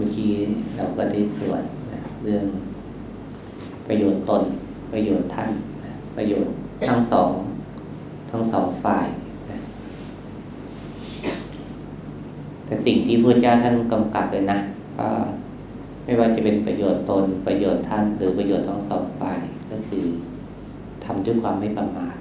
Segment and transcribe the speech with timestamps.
[0.00, 0.32] มื่อกี้
[0.76, 1.62] เราก็ได้สวด
[1.92, 2.44] นะเรื่อง
[3.88, 4.42] ประโยชน์ตน
[4.92, 5.50] ประโยชน์ท่าน
[5.84, 6.52] นะประโยชน์
[6.88, 7.30] ทั้งสอง
[8.30, 9.06] ทั้งสองฝ่าย
[9.50, 9.58] นะ
[12.64, 14.58] แต่สิ่งที่พระเจ้าท่านกำกับเลยนะ
[14.98, 15.08] ก็
[16.04, 19.40] ไม่ว่าจะเป็นประโยชน์ตน ประโยชน์ท่าน หรือประโยชน์ทั้งสองฝ่าย
[19.70, 20.04] ก็คือ
[21.04, 22.16] ทำด้วยความไม่ประมาท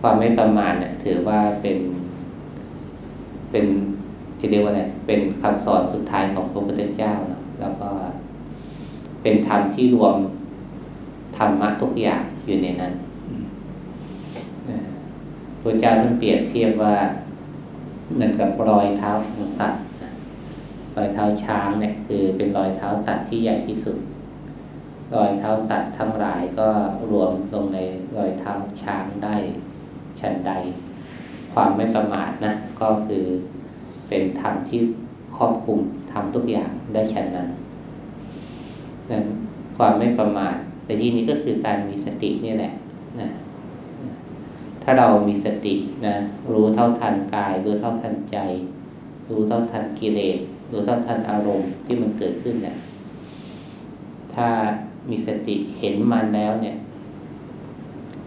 [0.00, 1.78] ความไม่ประมาทเนี่ยถือว่าเป็น
[3.50, 3.66] เป็น
[4.40, 7.88] จะเรียกว่าอะไรเป็นคำสอนสุดท้ายของพระพุทธเจ้านะแล้วก็
[9.22, 10.16] เป็นธรรมที่รวม
[11.36, 12.92] ธรรมะทุกอย่างอยู่ในนั้น
[15.62, 16.94] พระเจ้าท่านเปรียบเทียบว่า
[18.14, 19.82] เหมือนกับรอยเท้าของสัตว์
[20.96, 23.98] รอยเท้าช้างเนี่ยคือเป็นรอยเท้าสัตว์ที่ใหญ่ที่สุด
[25.14, 26.68] รอยเท้าสัตว์ทั้งหลายก็
[27.10, 27.78] รวมลงใน
[28.16, 29.36] รอยเท้าช้างได้
[30.20, 30.52] ชันใด
[31.52, 33.24] ความไม่ประมาทนะก็คือ
[34.08, 34.80] เป็นธรรมที่
[35.36, 35.78] ครอบคลุม
[36.12, 37.48] ทำทุกอย่างได้ชันนั้น
[39.10, 39.24] นั้น
[39.76, 42.72] ความไม่ประมาทแต่ที่นี้ก็คือการมีสตินี่แหละ
[43.20, 43.28] นะ
[44.82, 45.74] ถ้าเรามีสติ
[46.06, 46.16] นะ
[46.52, 48.38] รู้เท่าทันกาย รู้เท่าทันใจ
[49.28, 50.38] รู้เท่าทันกิเลส
[50.70, 52.76] รู้เท่าทันอารมณ์ที่มันเกิดขึ้นเนี่ย
[54.34, 54.48] ถ้า
[55.10, 56.76] มีสติเห็นมันแล้วเนี่ย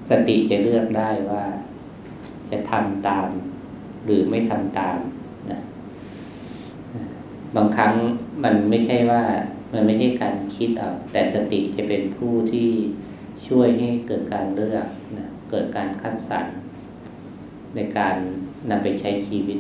[0.10, 1.44] สติจะเลือกได้ว่า
[2.50, 3.28] จะทำตาม
[4.06, 4.98] หรือไม่ทำตาม
[7.56, 7.94] บางครั้ง
[8.44, 9.22] มันไม่ใช่ว่า
[9.74, 12.70] มันไม่ใช่การคิดเอาแต่สติจะเป็นผู้ที่
[13.48, 16.46] ช่วยให้เกิดการเลือกนะเกิดการคัดสรร
[17.76, 18.16] ในการ
[18.70, 19.60] นำไปใช้ชีวิต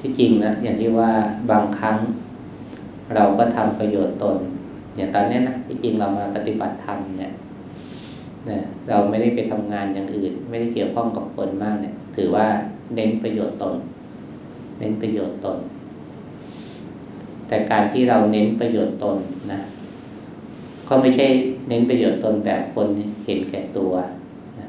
[0.00, 1.10] ที่จริงนะอย่างที่ว่า
[1.50, 1.96] บางครั้ง
[3.14, 4.36] เราก็ทำประโยชน์ตน
[4.96, 7.32] อย่างตอนนี้นะที่จริงเรามาปฏิบัติธรรมเนี่ย
[8.50, 12.46] นะเราไม่ได้ไปทำงานอย่างอื่น ไม่ได้เกี่ยวข้องกับคนมากเนี่ย ถือว่า
[12.94, 13.74] เน้นประโยชน์ตน
[14.78, 15.58] เน้นประโยชน์ตน
[17.48, 19.16] แต่การที่เราเน้นประโยชน์ตน
[19.52, 19.60] นะ
[20.88, 21.26] ก็ไม่ใช่
[21.68, 22.88] เน้นประโยชน์ตนแบบคน
[23.24, 23.92] เห็นแก่ตัว
[24.58, 24.68] นะ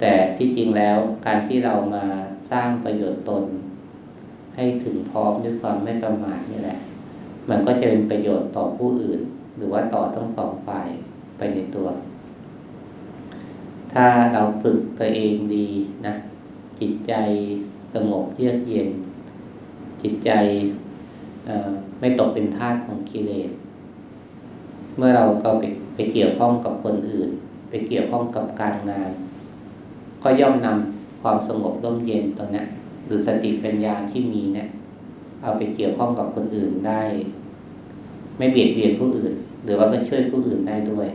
[0.00, 2.04] แต่ที่จริงแล้วการที่เรามา
[2.50, 3.44] สร้างประโยชน์ตน
[4.56, 6.78] ให้ถึงพร้อมด้วยความไม่ประมาทนี่แหละ
[7.48, 9.20] มันก็จะเป็นประโยชน์ต่อผู้อื่น
[9.56, 10.88] หรือว่าต่อทั้งสองฝ่าย
[11.36, 11.88] ไปในตัว
[13.92, 15.68] ถ้าเราฝึกตัวเองดี
[16.06, 16.14] นะ
[16.80, 17.12] จิตใจ
[17.94, 18.88] สงบเยือกเย็น
[20.02, 20.30] จิตใจ
[22.00, 23.50] ไม่ตกเป็นทาสของกิเลส
[24.96, 25.64] เมื่อเราก็ไป
[25.94, 27.30] ไปเกี่ยวข้องกับคนอื่น
[27.68, 29.10] ไปเกี่ยวข้องกับการงาน
[30.22, 32.62] ก็ย่อมนำความสงบร่มเย็นตรงนี้
[33.06, 34.68] หรือสติปัญญาที่มีเนี่ย
[35.42, 37.02] เอาไปเกี่ยวข้องกับคนอื่นได้
[38.38, 39.32] ไม่เบียดเบียนผู้อื่น
[39.64, 41.08] หรือว่าก็ช่วยผู้อื่นได้ด้วย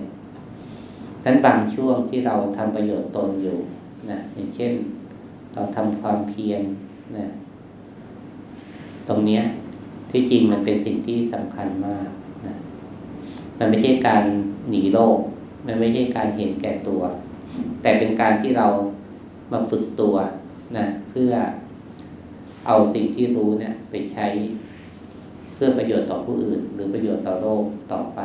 [1.26, 3.58] นั้นบางช่วงที่เราทำประโยชน์ตนอยู่
[4.10, 4.72] นะอย่างเช่น
[5.54, 6.62] เราทำความเพียร
[7.18, 7.26] นะ
[9.08, 9.42] ตรงเนี้ย
[10.16, 12.08] ที่จริงมันเป็นสิ่งที่สำคัญมาก
[12.46, 12.56] นะ
[13.60, 14.24] มันไม่ใช่การ
[14.70, 15.18] หนีโลก
[15.66, 17.02] มันไม่ใช่การเห็นแก่ตัว
[17.82, 18.68] แต่เป็นการที่เรา
[19.52, 20.16] มาฝึกตัว
[20.78, 21.32] นะเพื่อ
[22.68, 24.26] เอาสิ่งที่รู้เนี่ย ไปใช้
[25.54, 28.20] เพื่อประโยชน์ต่อผู้อื่น หรือประโยชน์ต่อโลกต่อไป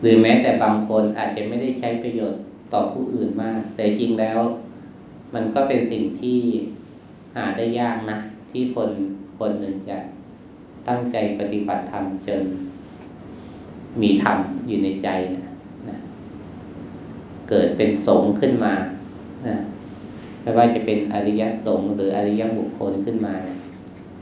[0.00, 2.40] หรือแม้แต่บางคนอาจจะไม่ได้ใช้ประโยชน์
[2.72, 4.38] ต่อผู้อื่นมาก แต่จริงแล้ว
[5.34, 6.38] มันก็เป็นสิ่งที่
[7.36, 8.18] หาได้ยากนะ
[8.50, 8.90] ที่คน
[9.38, 9.98] คนหนึ่งจะ
[10.88, 12.42] ตั้งใจปฏิบัติธรรมจน
[14.02, 15.44] มีธรรมอยู่ในใจนะ
[15.88, 15.96] นะ
[17.48, 18.74] เกิดเป็นสงฆ์ขึ้นมา
[19.46, 19.56] นะ
[20.42, 23.56] ไม่ว่าจะเป็นอริยสงฆ์หรืออริยบุคคลขึ้นมานะ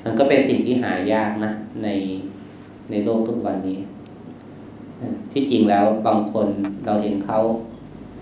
[0.03, 1.51] มันก็เป็นสิ่งที่หายากนะ
[1.85, 1.89] ใน
[2.91, 3.79] ในโลกทุกวันนี้
[5.33, 6.47] ที่จริงแล้วบางคน
[6.87, 7.39] เราเห็นเขา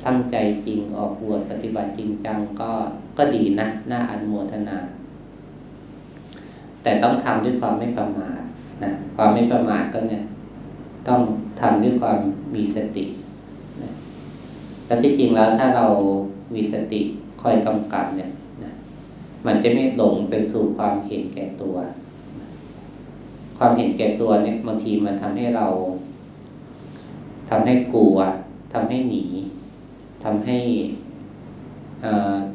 [0.07, 0.37] ตั้งใจ
[0.67, 2.71] จริงออกบวชปฏิบัติจริงจังก็
[3.19, 4.79] ก็ดีนะน่าอนุโมทนา
[6.83, 8.41] แต่ต้องทำด้วยความไม่ประมาท
[8.83, 10.23] นะความไม่ประมาทก็เนี่ย
[11.09, 11.21] ต้อง
[11.61, 12.19] ทำด้วยความ
[12.55, 13.05] มีสติ
[13.83, 13.91] นะ
[14.87, 15.87] แล้วที่จริงแล้วถ้าเรา
[16.55, 17.01] มีสติ
[17.43, 18.31] คอยกำกับเนี่ย
[18.63, 18.73] นะ
[19.47, 21.77] มันจะไม่หลงไปสู่ความเห็นแก่ตัว
[23.59, 25.67] ความเห็นแก่ตัวเนี่ยบางทีมันทำให้เรา
[27.51, 28.17] ทำให้กลัว
[28.73, 29.25] ทำให้หนี
[30.25, 30.59] ทำให้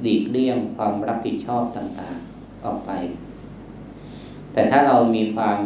[0.01, 2.91] หลีกเลี่ยงความรับผิดชอบต่างๆ ออกไป
[4.57, 5.57] แต่ถ้าเรามีความ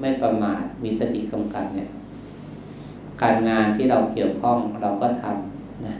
[0.00, 1.90] ไม่ประมาทมีสติกำกับเนี่ย
[3.22, 5.96] การงานที่เราเกี่ยวข้องเราก็ทำนะ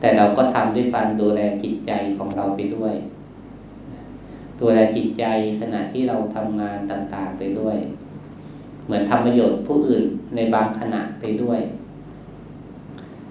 [0.00, 2.94] แต่เราก็ทำด้วยการดูแลจิตใจของเราไปด้วย
[4.60, 5.24] ดูแลจิตใจ
[5.60, 7.76] ขณะที่เราทำงานต่างๆไปด้วย
[8.84, 10.04] เหมือนทำประโยชน์ผู้อื่น
[10.36, 11.60] ในบางขณะไปด้วย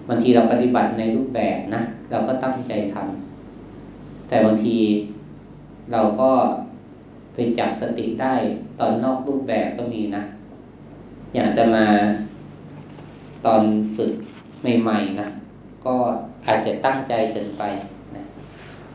[0.08, 1.82] บางทีเราปฏิบัติในรูปแบบนะ
[2.12, 4.78] เราก็ตั้งใจทำแต่บางที
[5.92, 6.32] เราก็
[7.38, 8.36] ไปจับสติได้
[8.80, 10.24] ตอนนอกรูปแบบก็มีนะ
[11.34, 11.86] อย่างจะมา
[13.46, 13.62] ตอน
[13.98, 14.14] ฝึก
[14.82, 15.28] ใหม่ๆนะ
[15.86, 15.96] ก็
[16.48, 17.64] อาจจะตั้งใจเกินไป
[18.16, 18.24] นะ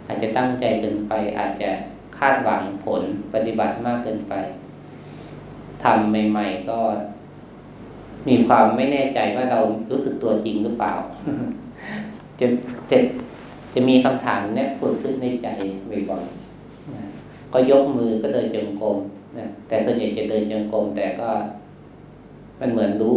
[0.06, 1.70] อาจจะตั้งใจเกินไป อาจจะ
[2.18, 3.02] คาดหวังผล
[3.34, 4.34] ปฏิบัติมากเกินไป
[5.84, 6.78] ทำใหม่ ๆ ก็
[8.28, 9.60] มีความไม่แน่ใจว่าเรา
[9.90, 10.92] รู้สึกตัวจริงหรือเปล่า
[12.40, 12.46] จะ
[12.90, 12.98] จะ
[13.74, 15.48] จะมีคำถามเนี้ยผุดขึ้นในใจ
[16.10, 16.41] บ่อยๆน
[17.52, 18.96] ก็ยกมือก็เดินจงกรม
[19.38, 21.28] นะแต่ส่วนใหญ่จะเดินจงกรมแต่ก็
[22.60, 23.16] มันเหมือนรู้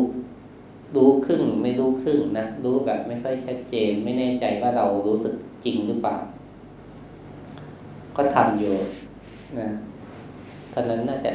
[0.96, 5.34] รู้ครึ่งไม่รู้ครึ่งนะรู้แบบไม่ค่อยชัดเจน ไม่แน่ใจว่าเรารู้สึก
[5.64, 6.16] จริงหรือเปล่า
[8.16, 8.76] ก็ทำอยู่
[9.60, 9.68] นะ
[10.74, 11.32] ตอนนั้นน่าจะ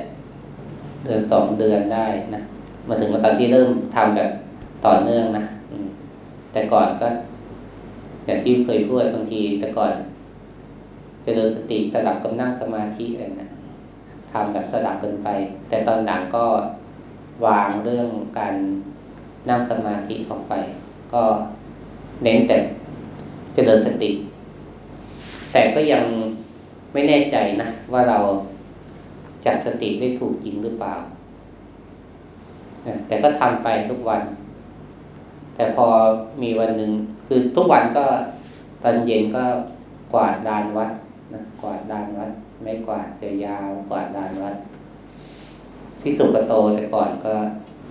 [1.04, 2.40] เดือนสองเดือนได้นะ
[2.88, 4.30] มาถึงมาตอนที่เริ่มทำแบบ
[4.86, 5.44] ต่อเนื่องนะ
[6.52, 7.08] แต่ก่อนก็
[8.26, 9.92] อย่างที่เคยพูดบางทีแต่ก่อน
[11.24, 13.50] จะเดินสติสลับกับนั่งสมาธิอะไรนะ
[14.30, 15.28] ทำแบบสลับกันไป
[15.68, 16.46] แต่ตอนหลังก็
[17.46, 18.08] วางเรื่อง
[18.38, 18.54] การ
[19.48, 20.54] นั่งสมาธิออกไป
[21.12, 21.22] ก็
[22.22, 22.56] เน้นแต่
[23.56, 24.10] จะเดินสติ
[25.52, 26.04] แต่ก็ยัง
[26.92, 28.18] ไม่แน่ใจนะว่าเรา
[29.44, 30.94] จับสติได้ถูกจริงหรือเปล่า
[33.06, 34.22] แต่ก็ทำไปทุกวัน
[35.54, 35.86] แต่พอ
[36.42, 36.92] มีวันหนึ่ง
[37.26, 38.04] คือทุกวันก็
[38.82, 39.44] ตอนเย็นก็
[40.12, 40.90] กวาดดานวัด
[41.32, 42.30] นะกวาดดานวัด
[42.62, 43.08] ไม่กวาด
[43.44, 44.56] ยาวกวาดดานวัด
[46.02, 47.34] ที่สุกโตแต่ก่อนก็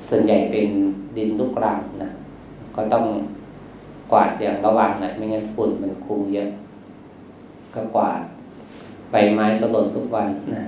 [0.10, 0.68] ส่วนใหญ่เป็น
[1.18, 2.10] ดินลูกรังนะ
[2.76, 3.06] ก็ต้อง
[4.12, 6.50] กวาดอย่างระวังนะไม่งั้นฝุ่นมันคุมเยอะ
[7.74, 8.22] ก็กวาด
[9.12, 10.64] ใบไม้ก็หล่นทุกวันนะ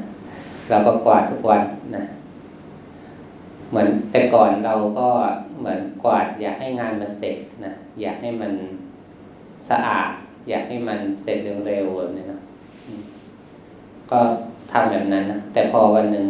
[0.69, 1.63] เราก็กวาดทุกวัน
[1.95, 2.03] นะ
[3.69, 5.07] เหมือนแต่ก่อนเราก็
[5.59, 7.71] เหมือนกวาด อยากให้งานมันเสร็จนะ
[8.01, 8.53] อยากให้มัน
[9.69, 10.12] สะอาด
[10.50, 12.40] อยากให้มันเสร็จเร็วๆแบบนี้นะ
[14.11, 14.19] ก็
[14.71, 16.25] ทำแบบนั้นนะแต่พอวันหนึ่ง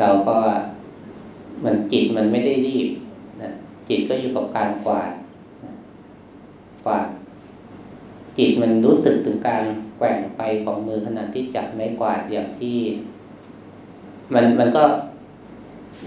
[0.00, 0.36] เราก็
[1.64, 2.88] มันจิตมันไม่ได้รีบ
[3.42, 3.50] นะ
[3.88, 5.12] จิตก็อยู่กับการกวาด
[6.84, 7.06] กวาด
[8.38, 9.64] จิตมันรู้สึกถึงการ
[9.98, 12.78] แกว่งไปของมือขณะที่จับไม้กวาดอย่างที่
[14.34, 14.84] มันมันก็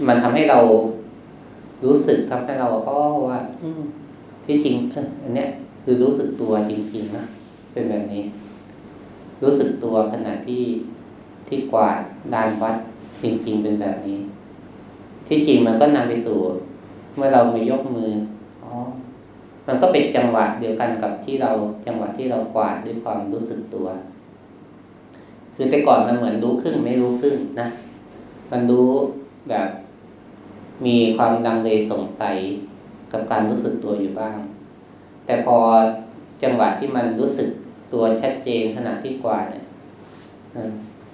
[0.08, 0.58] มันทำให้เรา
[1.84, 2.96] รู้สึกทำให้เราก็
[3.28, 3.40] ว่า
[4.44, 4.74] ที่จริง
[5.22, 5.48] อันเนี้ย
[5.82, 7.24] คือรู้สึกตัวจริงๆนะ
[7.72, 8.22] เป็นแบบนี้
[9.42, 10.62] รู้สึกตัวขณะที่
[11.48, 11.98] ที่กวาด
[12.34, 12.76] ดานวัด
[13.22, 14.18] จริง ๆ เป็นแบบนี้
[15.28, 16.38] ที่จริงมันก็นำไปสู่
[17.16, 18.10] เมื่อเรามายกมือ
[18.64, 18.72] อ๋อ
[19.66, 21.50] มันก็เป็นจังหวะเดียวกันกับที่เรา
[21.86, 23.86] จังหวะที่เรากวาดด้วยความรู้สึกตัว
[25.54, 27.66] คือแต่ก่อนมันเหมือนรู้ครึ่งไม่รู้ครึ่งนะ
[28.50, 28.88] มันรู้
[29.48, 29.68] แบบ
[30.86, 32.36] มีความดังเลยสงสัย
[33.12, 34.36] กับการรู้สึกตัวอยู่บ้าง
[35.26, 35.56] แต่พอ
[36.42, 37.48] จังหวะที่มันรู้สึก
[37.92, 39.64] ตัวชัดเจนขณะที่กวาดเนี่ย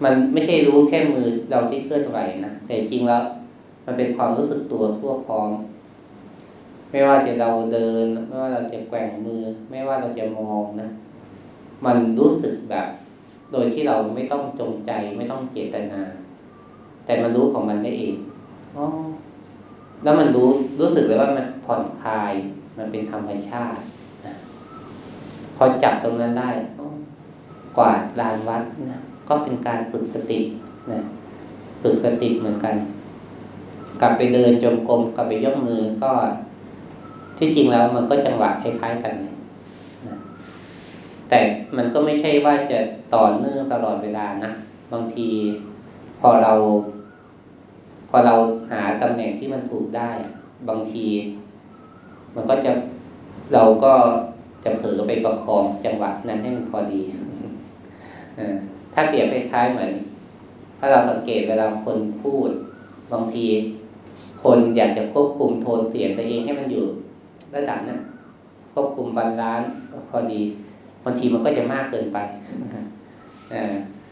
[0.05, 3.23] มันไม่ใช่รู้แค่มือเราที่เคลื่อนไหวนะแต่จริงแล้ว
[3.87, 5.51] มันเป็นความรู้สึกตัวทั่วพร้อม
[6.91, 10.89] ไม่ว่าจะเราเดิน ไม่ว่าเราจะแกว่งมือ ไม่ว่าเราจะมองนะ
[11.87, 12.87] มันรู้สึกแบบ
[13.53, 16.01] โดยที่เราไม่ต้องจงใจไม่ต้องเจตนา
[17.05, 18.15] แต่มันรู้ของมันได้เอง
[18.77, 18.79] อ
[20.03, 20.49] แล้วมันรู้
[20.81, 22.33] รู้สึกเลยว่ามันผ่อนคลาย
[22.79, 23.83] มันเป็นธรรมชาติ
[25.57, 26.51] พอจับตรงนั้นได้
[27.77, 30.41] กวาดลานวัดนะก็เป็นการฝึกสติ
[30.93, 31.01] นะ
[31.83, 32.77] ฝึกสติเหมือนกัน
[34.01, 36.11] กลับไปเดินจมกรมกลับไปยกมือก็
[37.39, 39.35] ที่จริงแล้วมันก็จังหวะคล้ายๆกันนะ
[41.29, 41.39] แต่
[41.77, 42.79] มันก็ไม่ใช่ว่าจะ
[43.15, 44.51] ต่อเนื่องตลอดเวลานะ
[44.93, 45.29] บางที
[46.21, 46.53] พอเรา
[48.11, 48.35] พอเรา
[48.71, 50.11] หาตำแหน่งที่มันถูกได้
[50.69, 51.07] บางที
[52.35, 52.73] มันก็จะ
[53.55, 53.93] เราก็
[54.65, 57.01] จะเผลอไปประคองจังหวะนั้นให้มันพอดี
[58.95, 59.91] ถ้าเปรียบคล้ายๆเหมือน
[60.79, 62.51] ถ้าเราสังเกตเวลาคนพูด
[63.13, 63.47] บางที
[64.43, 66.85] คนอยากจะควบคุมโทนเสียงตัวเองให้มันอยู่
[67.55, 67.99] ระดับนั้น
[68.73, 69.69] ควบคุมบาลานซ์
[70.11, 70.41] พอดี
[71.05, 72.19] บางทีมันก็จะมากเกินไป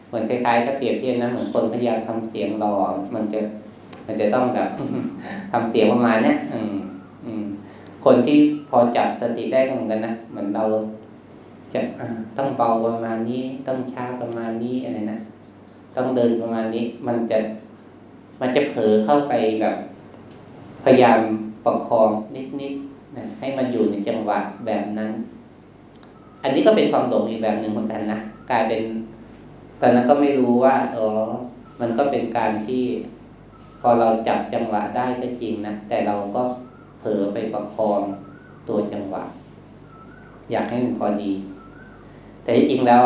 [0.08, 2.74] เหมือนคล้ายๆถ้าเปรียบเทียบนะเหมือนคนพยายามทำเสียงรอ
[3.14, 3.40] มันจะ
[4.06, 4.68] มันจะต้องแบบ
[5.52, 6.74] ทำเสียงประมาณเนี้ยอืม
[7.26, 7.44] อืม
[8.04, 8.38] คนที่
[8.74, 10.64] พอจับสติได้เหมือนกันนะเหมือนเรา
[11.74, 11.80] จะ
[12.36, 15.18] ต้องเบาประมาณนี้ต้องช้าประมาณนี้อะไรนะ
[15.96, 17.38] ต้องเดินประมาณนี้ มันจะ
[18.40, 19.76] มันจะเผลอเข้าไปแบบ
[20.84, 21.18] พยายาม
[21.64, 22.10] ประคอง
[22.60, 25.10] นิดๆนะให้มันอยู่ในจังหวะแบบนั้น
[26.42, 28.18] อันนี้ก็เป็นความหลงอีกแบบหนึ่งเหมือนกันนะ
[28.50, 28.82] กลายเป็น
[29.80, 31.08] ตอนนั้นก็ไม่รู้ว่าอ๋อ
[31.80, 32.84] มันก็เป็นการที่
[33.80, 36.42] พอเราจับจังหวะได้ก็จริงนะแต่เราก็
[37.00, 38.00] เผลอไปประคอง
[38.68, 39.24] ตัวจังหวะ
[40.50, 41.32] อยากให้มันพอดี
[42.42, 43.04] แต่ที่จริงแล้ว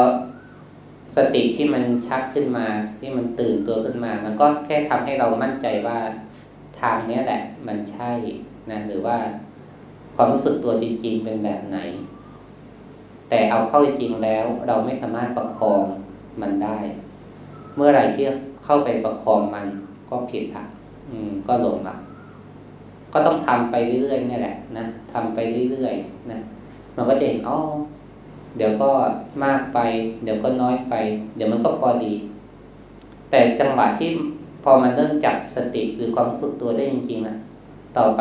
[1.17, 2.67] สติที่มันชักขึ้นมา
[3.01, 5.99] ที่มันตื่นตัวขึ้นมา มันก็แค่ทำให้เรามั่นใจว่า
[6.81, 8.11] ทางนี้แหละ มันใช่
[8.71, 9.17] นะหรือว่า
[10.17, 11.79] ความรู้สึกตัวจริง ๆ เป็นแบบไหน
[13.29, 15.83] แต่เอาเข้าจริงแล้ว เราไม่สามารถประคอง
[16.41, 16.79] มันได้
[17.77, 18.25] เมื่อไหร่ที่
[18.65, 19.67] เข้าไปประคองมัน
[20.11, 20.65] ก็ผิดอะ
[21.09, 21.97] อืม ก็หลงอะ
[23.17, 25.39] ก็ต้องทำไปเรื่อยๆนี่แหละนะทำไป
[25.71, 26.39] เรื่อยๆนะ
[26.97, 27.59] มันก็จะเห็นอ๋อ
[28.57, 28.91] เดี๋ยวก็
[29.45, 29.79] มากไป
[30.25, 30.95] เดี๋ยวก็น้อยไป
[31.37, 32.13] เดี๋ยวมันก็พอดี
[33.31, 34.09] แต่จังหวะที่
[34.65, 37.37] พอมันเริ่มจับสติหรือความสุขตัวได้จริงๆนะ
[37.97, 38.21] ต่อไป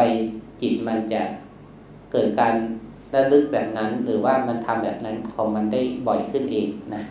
[0.62, 1.22] จิตมันจะ
[2.12, 2.54] เกิดการ
[3.14, 7.02] ระลึกแบบนั้น หรือว่ามันทำแบบนั้นของมันได้บ่อยขึ้นเองนะ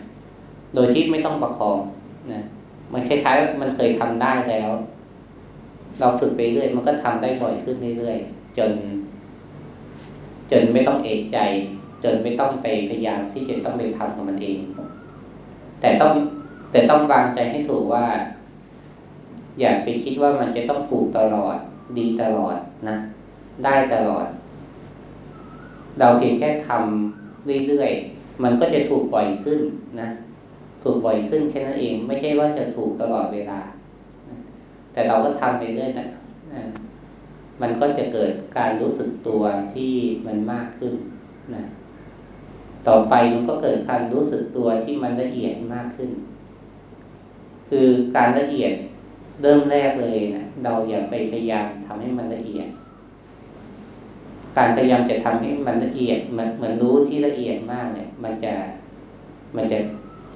[0.73, 1.77] โดยที่ไม่ต้องประคอง
[2.31, 2.41] นะ
[2.93, 4.69] มันคล้ายๆมันเคยทำได้แล้ว
[5.99, 8.71] เราฝึกไปเรื่อยมันก็ทำได้บ่อยขึ้นเรื่อยๆจน
[10.51, 11.37] จนไม่ต้องเอกใจ
[12.03, 14.59] จนไม่ต้องไปพยายามที่จะต้องไปทำของมันเอง
[15.81, 16.11] แต่ต้อง
[16.71, 18.05] แต่ต้องวางใจให้ถูกว่า
[19.59, 21.55] อย่าไปคิดว่ามันจะต้องถูกตลอด
[21.97, 22.55] ดีตลอด
[22.87, 22.95] นะ
[23.63, 24.25] ได้ตลอด
[25.99, 29.59] เราเพียงแค่ทำเรื่อยๆมันก็จะถูกปล่อยขึ้น
[29.99, 30.09] นะ
[30.83, 33.59] ถูกปล่อยขึ้นแค่นั้นเอง ไม่ใช่ว่าจะถูกตลอดเวลา
[34.95, 36.07] แต่เราก็ทำไปเรื่อยนะ
[37.61, 39.93] มันก็จะเกิดการรู้สึกตัวที่
[40.27, 40.93] มันมากขึ้น
[41.55, 41.63] นะ
[42.87, 46.09] ต่อไปมันก็เกิดการรู้สึกตัวที่มันละเอียดมากขึ้น
[47.69, 48.73] คือการละเอียด
[49.41, 52.67] เริ่มแรกเลยนะเราอย่าไปพยายามทำให้มันละเอียด
[54.57, 58.53] การพยายามจะทำให้มันละเอียดมันเหมือนรู้ที่ละเอียดมากเนี่ย มันจะ
[59.55, 59.77] มันจะ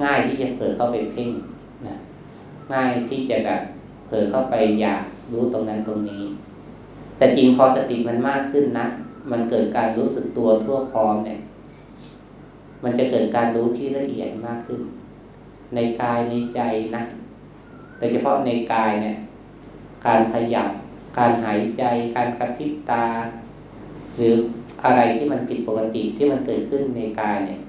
[0.03, 1.29] ง่ายที่จะเผลอเข้าไปเพ่ง
[1.87, 1.95] นะ
[2.73, 3.61] ง่ายที่จะแบบ
[4.09, 5.01] เผลอเข้าไปอยาก
[5.31, 6.23] รู้ตรงนั้นตรงนี้
[7.17, 8.85] แต่จริงพอสติมันมากขึ้นนะ
[9.31, 11.39] มันเกิดการรู้สึกตัวทั่วพร้อมเนี่ย
[12.83, 14.81] มันจะเกิดการรู้ที่ละเอียดมากขึ้น
[15.75, 16.61] ในกายในใจ
[16.95, 17.01] นะ
[17.97, 19.15] โดยเฉพาะในกายเนี่ย
[20.05, 20.69] การขยับ
[21.17, 21.83] การหายใจ
[22.15, 23.05] การกระพริบตา
[24.17, 24.33] หรือ
[24.83, 27.59] อะไรที่มันผิดปกติที่มันเกิดขึ้นในกายเนี่ย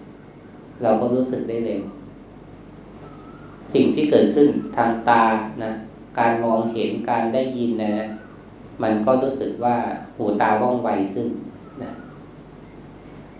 [0.82, 1.82] เราก็รู้สึกได้เร็ว
[3.74, 5.22] สิ่งที่เกิดขึ้นทางตา
[5.64, 5.70] นะ
[6.18, 7.92] การมองเห็นการได้ยินนะ
[8.82, 9.76] มันก็รู้สึกว่า
[10.16, 11.28] หูตาว่องไวขึ้น
[11.82, 11.90] นะ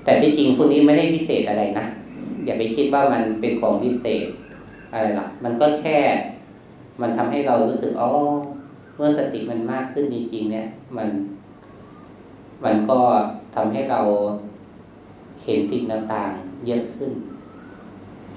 [0.05, 1.87] แต่ที่จริงพวกนี้ไม่ได้พิเศษอะไรนะ
[2.45, 4.27] อย่าไปคิดว่ามันเป็นของพิเศษ
[4.93, 5.99] อะไรหรอกมันก็แค่
[7.01, 8.11] มันทำให้เรารู้สึกอ๋อ
[8.97, 11.09] เมื่อสติมันมากขึ้นจริงๆเนี่ย มัน
[12.65, 12.99] มันก็
[13.55, 14.01] ทำให้เรา
[15.45, 17.11] เห็นสิ่งต่างๆเยอะขึ้น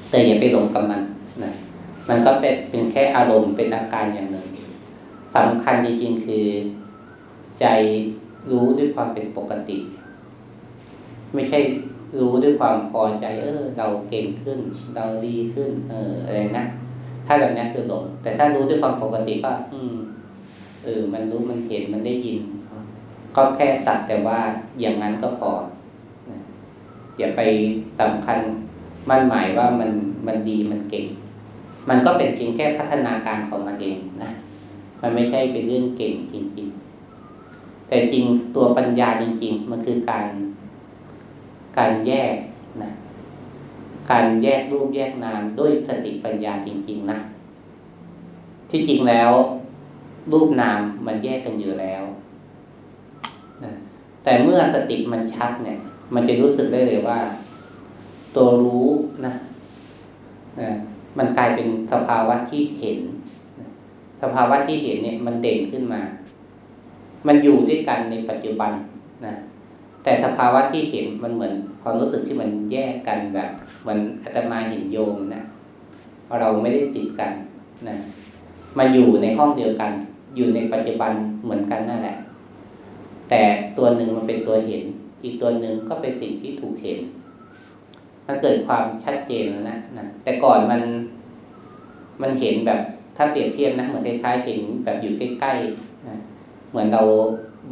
[0.09, 1.01] แต่อย่าไปหลงกับมัน
[1.43, 1.51] นะ
[2.09, 4.47] มันก็เป็นเป็นแค่อารมณ์เป็นอาการอย่างหนึ่ง
[5.35, 6.45] สำคัญจริงๆคือ
[7.59, 7.65] ใจ
[8.51, 9.77] รู้ด้วยความเป็นปกติ
[11.33, 11.59] ไม่ใช่
[12.19, 14.59] รู้ด้วยความพอใจ เออ เราเก่งขึ้น
[14.95, 16.65] เราดีขึ้น เอออะไรนะ
[17.27, 19.95] ถ้าแบบนี้คือหลงแต่ถ้ารู้ด้วยความปกติก็ อืม
[20.83, 22.37] เออมันรู้มันเห็นมันได้ยิน
[23.35, 24.39] ก็แค่สักแต่ว่า
[24.81, 25.51] อย่างนั้นก็พอ
[27.17, 27.41] อย่าไป
[27.99, 28.37] สำคัญ
[29.09, 29.91] มั่นหมายว่ามัน
[30.27, 31.05] มันดีมันเก่ง
[31.89, 34.31] มันก็เป็นเพียงแค่พัฒนาการของมันเองนะ
[35.01, 38.25] มันไม่ใช่เป็นเรื่องเก่งจริงๆ แต่จริง
[38.55, 40.27] ตัวปัญญาจริง ๆ มันคือการ
[41.77, 42.35] การแยก
[42.83, 42.91] นะ
[44.11, 47.17] การแยกรูปแยกนามด้วยสติปัญญาจริง ๆนะ
[48.69, 49.31] ที่จริงแล้ว
[50.31, 52.03] รูปนามมันแยกกันอยู่แล้ว
[53.63, 53.71] นะ
[54.23, 55.77] แต่เมื่อสติมันชัดเนี่ย
[56.13, 57.19] มันจะรู้สึกได้เลยว่า
[58.35, 58.87] ตัวรู้
[59.25, 59.33] นะ
[60.61, 60.69] นะ
[61.17, 62.99] มันกลายเป็นสภาวะที่เห็น
[64.21, 66.01] สภาวะที่เห็นเนี่ย มันเด่นขึ้นมา
[67.27, 68.71] มันอยู่ด้วยกันในปัจจุบัน
[69.25, 69.33] นะ
[70.03, 73.49] แต่สภาวะที่เห็นมันเหมือนความรู้สึกที่มันแยกกันแบบ
[73.87, 75.41] มันอาตมาเห็นโยมนะ
[76.39, 77.31] เราไม่ได้ติดกัน
[77.87, 77.95] นะ
[78.77, 79.91] มาอยู่ในห้องเดียวกัน
[80.35, 81.11] อยู่ในปัจจุบัน
[81.43, 82.17] เหมือนกันนั่นแหละ
[83.29, 83.41] แต่
[83.77, 84.83] ตัวหนึ่งมันเป็นตัวเห็น
[85.23, 86.99] อีกตัวหนึ่งก็เป็นสิ่งที่ถูกเห็น
[88.27, 90.81] มันเกิดความชัดเจนนะนะแต่ก่อนมัน
[92.21, 92.79] มันเห็นแบบ
[93.17, 96.15] ถ้าเปรียบเทียบนะเหมือนคล้ายๆเห็นแบบอยู่ใกล้ๆนะ
[96.69, 97.03] เหมือนเรา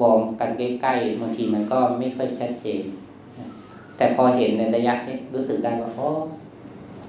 [0.01, 2.83] มองกันใกล้ๆบางทีมันก็ไม่ค่อยชัดเจน
[3.39, 3.45] นะ
[3.97, 6.09] แต่พอเห็นในระยะนี้รู้สึกได้ว่าอ๋อ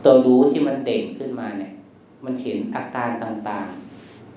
[0.04, 1.72] ตัวรู้ที่มันเด่นขึ้นมาเนี่ย
[2.25, 3.68] มันเห็นอาการต่าง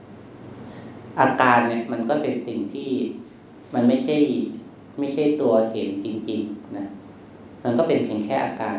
[0.10, 2.90] ๆ อาการเนี่ย มันก็เป็นสิ่งที่
[3.74, 4.18] มันไม่ใช่
[5.00, 6.86] ไม่ใช่ตัวเห็นจริง ๆ นะ
[7.66, 8.78] มันก็เป็นเพียงแค่อาการ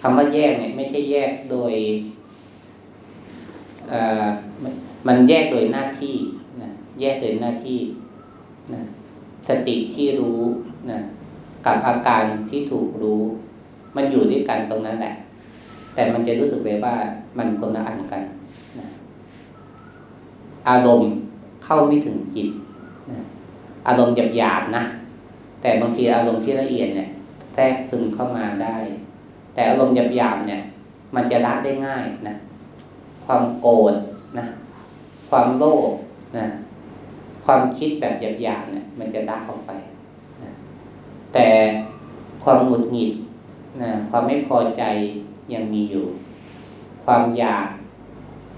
[0.00, 1.72] คำว่าแยกเนี่ยไม่ใช่แยกโดย
[5.06, 6.16] มันแยกโดยหน้าที่
[6.62, 6.68] นะ
[7.00, 7.78] แยกโดยหน้าที่
[8.72, 8.80] นะ
[9.48, 10.40] สติที่รู้
[10.90, 10.98] นะ
[11.66, 13.22] กับอาการที่ถูกรู้
[13.96, 15.14] มันอยู่ด้วยกันตรงนั้นแหละ
[15.94, 16.94] แต่มันจะรู้สึกเลยว่า
[17.38, 18.22] มันคนละอันกัน
[18.78, 18.86] นะ
[20.68, 21.10] อารมณ์
[21.64, 22.48] เข้าไม่ถึงจิต
[23.10, 23.18] นะ
[23.86, 24.82] อารมณ์หยาบๆนะ
[25.60, 27.08] แต่บางทีอารมณ์ที่ละเอียดเนี่ย
[27.54, 28.76] แทรกซึมเข้ามาได้
[29.54, 30.60] แต่อารมณ์หยาบๆเนี่ย
[31.14, 32.34] มันจะละได้ง่ายนะ
[33.26, 33.94] ความโกรธ
[34.38, 34.44] นะ
[35.30, 35.90] ความโลภ
[36.36, 36.44] นะ
[37.44, 39.72] ความคิดแบบหยาบๆเนี่ย มันจะละออกไป
[40.42, 40.50] นะ
[41.32, 41.46] แต่
[42.44, 43.12] ความหงุดหงิด
[43.82, 44.82] นะความไม่พอใจ
[45.54, 46.04] ยังมีอยู่
[47.04, 47.68] ความอยาก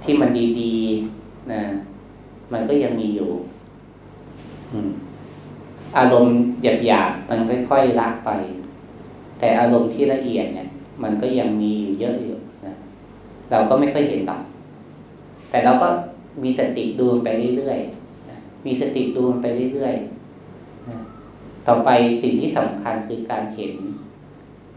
[0.02, 1.62] ที่มันดีๆนะ
[2.52, 3.30] มันก็ยังมีอยู่
[4.72, 4.90] อืม
[5.96, 6.34] อารมณ์
[6.86, 7.38] หยาบๆมัน
[7.70, 8.30] ค่อยๆละไป
[9.38, 10.68] แต่อารมณ์ที่ละเอียดเนี่ย
[11.02, 12.74] มันก็ยังมีอยู่เยอะอยู่นะ
[13.50, 14.40] เราก็ไม่ค่อยเห็นหรอก
[15.50, 15.88] แต่เราก็
[16.42, 21.90] มีสติดูไปเรื่อยๆมีสติดูไปเรื่อยๆต่อไป
[22.22, 23.72] สิ่งที่สำคัญคือการเห็น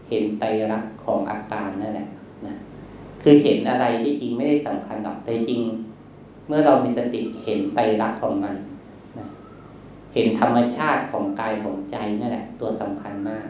[0.08, 2.08] เห็นไตรลักษณ์ของอาการนั่นแหละ
[2.46, 2.54] นะ
[3.22, 5.60] คือเห็นอะไรที่จริงไม่ได้สำคัญหรอกแต่จริง
[6.46, 8.54] เมื่อเรามีสติเห็นไตรลักษณ์ของมัน
[10.14, 13.46] เห็นธรรมชาติของกายของใจนั่นแหละ ตัวสำคัญมาก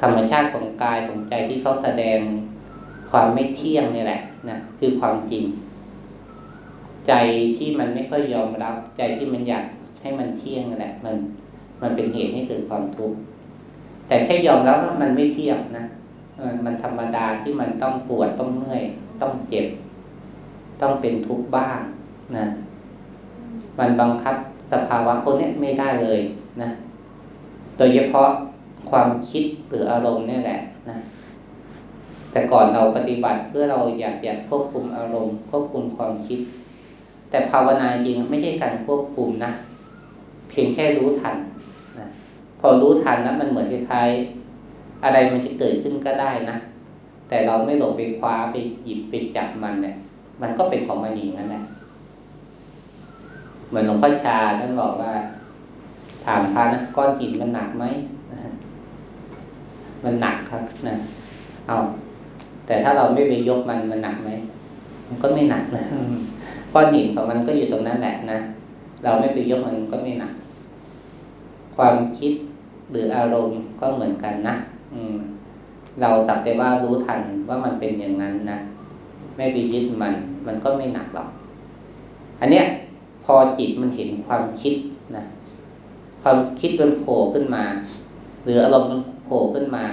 [0.00, 2.18] ธรรมชาติของกายของใจที่เขาแสดง
[3.10, 5.44] ความไม่เที่ยงนี่แหละนะคือความจริง
[7.08, 7.12] ใจ
[7.56, 9.64] ที่มันไม่ค่อยยอมรับ ใจที่มันอยาก
[10.00, 11.14] ให้มันเที่ยงนั่นแหละ มัน
[11.82, 13.18] มันเป็นเหตุให้เกิดความทุกข์
[14.06, 15.84] แต่แค่ยอมรับว่ามันไม่เที่ยงนะ
[16.64, 18.82] มันธรรมดาที่มันต้องปวดต้องเมื่อย
[19.22, 19.66] ต้องเจ็บ
[20.80, 21.80] ต้องเป็นทุกข์บ้าง
[22.36, 22.46] นะ
[23.78, 24.34] มันบังคับ
[24.72, 26.20] สภาวะพวกนี้ไม่ได้เลย
[26.62, 26.68] นะ
[27.76, 28.28] โดยเฉพาะ
[28.90, 30.96] ความคิดหรืออารมณ์นี่แหละนะ
[32.32, 36.40] แต่ก่อนเราปฏิบัติเพื่อเราอยากอยากควบคุมอารมณ์ ควบคุมความคิด
[37.30, 39.50] แต่ภาวนาจริงไม่ใช่การควบคุมนะ
[40.50, 41.36] เพียงแค่รู้ทัน
[41.98, 42.06] นะ
[42.60, 46.56] พอรู้ทันนะมันเหมือนคล้ายๆอะไรมันจะเกิดขึ้นก็ได้นะ
[47.28, 49.94] แต่เราไม่หลงไปคว้าไปหยิบไปจับมันเนี่ย
[50.42, 51.62] มันก็เป็นของมันเองนั่นแหละ
[53.68, 55.12] เหมือนหลวงพ่อชาท่านบอกว่า
[56.24, 57.84] ถามพระนะก้อนหินมันหนักไหม
[60.04, 60.94] มันหนักครับนะ
[61.66, 61.76] เอา
[62.66, 64.30] แต่ถ้าเราไม่ไปยกมันมันหนักไหม
[65.08, 65.84] มันก็ไม่หนักนะ
[66.72, 68.38] ก้อนหินของมันก็อยู่ตรงนั้นแหละนะ
[69.02, 70.32] เราไม่ไปยกมันก็ไม่หนัก
[71.76, 72.32] ความคิด
[72.90, 74.54] หรืออารมณ์ก็เหมือนกันนะ
[74.94, 75.16] อืม
[76.00, 78.58] เราสักแต่ว่ารู้ทันว่ามันเป็นอย่างนั้นนะ
[79.36, 80.14] ไม่ไปยึดมัน
[80.46, 81.28] มันก็ไม่หนักหรอก
[82.40, 82.64] อันเนี้ย
[83.24, 84.74] พอจิตมันเห็นความคิด
[85.16, 85.24] นะ
[86.22, 87.64] ความคิดมันโผล่ขึ้นมา
[88.44, 89.84] หรืออารมณ์มัน ผล่ขึ้นมา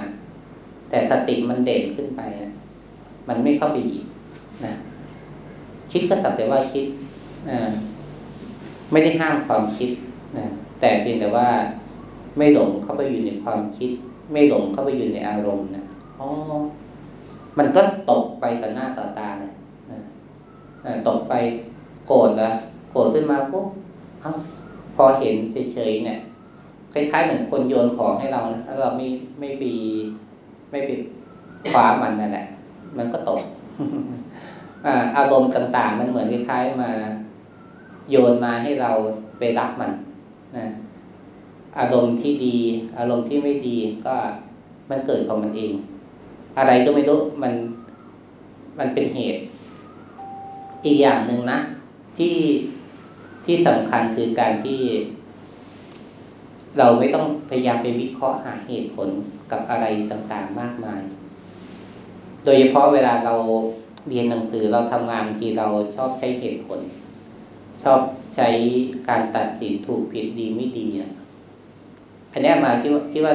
[0.90, 2.52] แต่สติมันเด่นขึ้นไปนะ
[3.28, 4.04] มันไม่เข้าไปหยิบ
[4.64, 4.72] นะ
[5.92, 6.86] คิดก็สักแต่ว่าคิด
[7.50, 7.58] นะ
[8.92, 9.90] ไม่ได้ห้ามความคิด
[10.36, 10.44] นะ
[10.80, 11.48] แต่เพียงแต่ว่า
[12.38, 13.90] ไม่หลงเข้าไปอยู่ในความคิด
[14.32, 15.84] ไม่หลงเข้าไปอยู่ในอารมณ์นะ
[16.20, 16.28] อ๋อ
[17.58, 19.52] มันก็ตกไปต่อหน้าต่อตาเลย
[19.90, 19.98] นะ
[21.08, 21.34] ตกไป
[22.06, 22.54] โกรธล้ว
[22.90, 23.66] โผล่ขึ้นมาปุ๊บ
[24.96, 26.18] พอเห็นเฉยๆเนี่ย
[26.92, 29.06] คล้ายๆเหมือนคนโยนของให้เราถ้าเราไม่
[29.38, 29.72] ไม่ปี
[30.70, 30.90] ไม่ไป
[31.70, 32.46] คว้ามันนั่นแหละ
[32.98, 33.40] มันก็ตก
[35.16, 36.90] อารมณ์ต่างๆ มันเหมือนคล้ายๆมา
[38.10, 38.90] โยนมาให้เรา
[39.38, 39.90] ไปรับมัน
[40.56, 40.66] นะ
[41.78, 42.56] อารมณ์ที่ดี
[42.98, 44.14] อารมณ์ที่ไม่ดีก็
[44.90, 45.72] มันเกิดของมันเอง
[46.58, 47.52] อะไรก็ไม่รู้มัน
[48.78, 49.40] มันเป็นเหตุ
[50.84, 51.58] อีกอย่างหนึ่งนะ
[52.18, 52.36] ที่
[53.44, 54.80] ที่สำคัญคือการที่
[56.78, 59.08] เราไม่ต้องพยายามไปวิเคราะห์หาเหตุผล
[59.50, 61.02] กับอะไรต่างๆมากมาย
[62.44, 63.34] โดยเฉพาะเวลาเรา
[64.08, 66.80] เรียนหนังสือเราทำงานทีเราชอบใช้เหตุผล
[67.82, 68.00] ชอบ
[68.36, 68.48] ใช้
[69.08, 71.10] การตัดสินถูกผิดดีไม่ดีอะ
[72.32, 73.34] อันนี้มาคิดว่าคิดว่า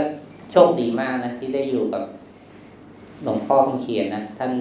[0.52, 2.04] โชคดีมากนะที่ได้อยู่กับ
[3.24, 4.54] หลวงพ่อคงเขียนนะท่าน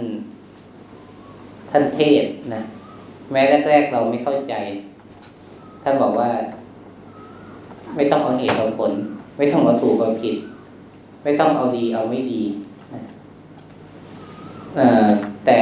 [1.70, 2.62] ท่านเทศนะ
[3.32, 4.54] แม้แรกๆเราไม่เข้าใจ
[5.82, 6.30] ท่านบอกว่า
[7.96, 8.92] ไม่ต้องเอาเหตุเอาผล
[9.37, 10.37] ไม่ต้องเอาถูกเอาผิด
[11.22, 12.42] ไม่ต้องเอาดีเอาไม่ดี
[15.46, 15.61] แต่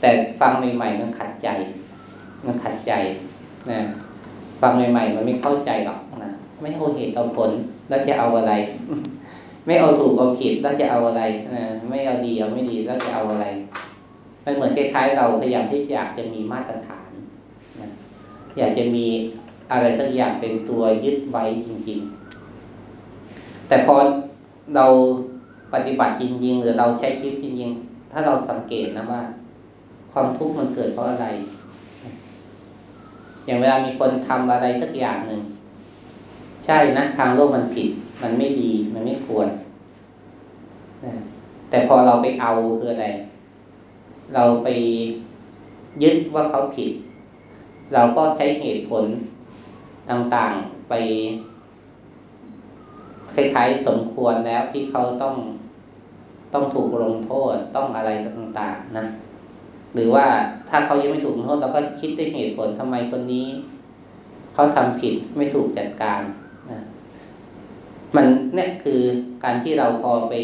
[0.00, 0.10] แต่
[0.40, 1.48] ฟังใหม่ๆมันขัดใจ
[2.46, 2.92] มันขัดใจ
[3.70, 3.78] นะ
[4.60, 7.50] ฟังใหม่ๆมันไม่เข้าใจหรอกนะไม่เอาเหตุเอาผล
[7.88, 8.52] แล้วจะเอาอะไร
[9.66, 11.22] ไม่เอาถูกเอาผิดแล้วจะเอาอะไร
[11.54, 13.46] นะไม่เอาดีเอาไม่ดีแล้วจะเอาอะไร
[14.44, 17.10] มันเหมือนคล้ายๆ เราพยายามที่อยากจะมีมาตรฐาน
[17.80, 17.88] นะ
[18.58, 19.06] อยากจะมี
[19.70, 22.00] อะไรสักอย่างเป็นตัวยึดไว้จริง
[22.84, 23.94] ๆ แต่พอ
[24.76, 24.86] เรา
[25.74, 29.22] ปฏิบัติจริง ๆ หรือเราใช้ชีวิตจริง ๆ ถ้าเราสังเกตนะว่า
[30.12, 31.26] ความทุกข์มันเกิดเพราะอะไร
[33.46, 35.40] อย่างเวลามีคนทำอะไรสักอย่างหนึ่ง
[36.66, 37.88] ใช่นะทางโลกมันผิด
[38.22, 39.48] มันไม่ดี มันไม่ควร
[41.70, 43.08] แต่พอเราไปเอาคืออะไร
[44.34, 44.68] เราไป
[46.02, 46.90] ยึดว่าเขาผิด
[47.92, 49.04] เราก็ใช้เหตุผล
[50.10, 50.94] ต่างๆไป
[53.34, 55.34] คล้ายๆสมควรแล้วที่เขาต้อง
[56.54, 59.04] ต้องถูกลงโทษต้องอะไรต่างๆนะ
[59.94, 60.26] หรือว่า
[60.68, 63.46] ถ้าเขายังไม่ถูกลงโทษเราก็คิดด้วยเหตุผลทำไมคนนี้
[64.54, 66.22] เขาทำผิดไม่ถูกจัดการ
[66.70, 66.78] นะ
[68.16, 69.00] มันเนี่ยคือ
[69.44, 70.34] การที่เราพอไป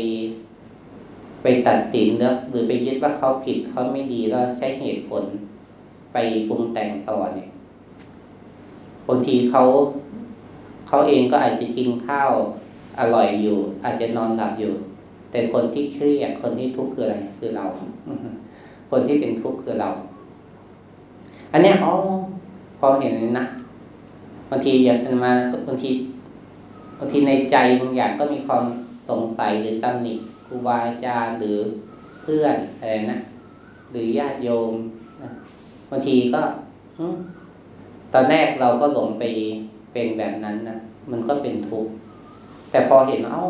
[1.43, 2.09] ไปตัดสิน
[2.51, 5.25] หรือไปยึดว่าเขาผิดเขาไม่ดีแล้วใช้เหตุผล
[6.13, 6.17] ไป
[6.49, 7.49] ปรุงแต่งต่อเนี่ย
[9.09, 9.63] บางทีเขา
[10.89, 12.33] เขาเองก็อาจจะกินข้าว
[12.99, 14.73] อร่อยอยู่ อาจจะนอนหลับอยู่
[15.31, 17.65] แต่คนที่เครียดคนที่ทุกข์คืออะไรคือเรา
[18.91, 19.91] คนที่เป็นทุกข์คือเรา
[21.53, 21.91] อันนี้ยอ๋
[22.79, 23.45] พอเห็นนะ
[24.51, 25.33] บางทีอยากมา
[25.69, 25.91] บางที
[26.99, 28.65] บางทีในใจบางอย่างก็มีความ
[29.09, 30.15] สงสัยหรือตำหนิ
[30.47, 31.59] ครูบาอาจารย์หรือ
[32.23, 33.19] เพื่อนอะไรนะ
[33.91, 34.73] หรือญาติโยม
[35.91, 36.43] บางทีก็
[38.15, 39.25] ตอนแรกเราก็หลงไป
[39.93, 40.79] เป็นแบบนั้นนะ
[41.11, 41.93] มันก็เป็นทุกข์
[42.71, 43.43] แต่พอเห็นเอ้า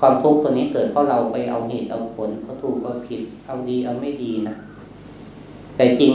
[0.00, 4.54] ความทุกข์ตัวนี้เกิดเพราะเราไปเอาเหตุเอาผลเขาถูกก็ผิด เอาดีเอาไม่ดีนะ
[5.76, 6.12] แต่จริง